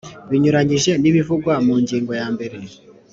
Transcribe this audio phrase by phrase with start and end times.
[0.29, 2.57] Binyuranyije nibivugwa mu ngingo yambere